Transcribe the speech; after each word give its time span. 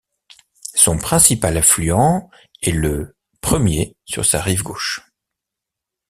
Son 0.73 0.97
principal 0.97 1.57
affluent 1.57 2.27
est 2.63 2.71
le 2.71 3.15
Ier 3.45 3.95
sur 4.05 4.25
sa 4.25 4.41
rive 4.41 4.63
gauche. 4.63 5.05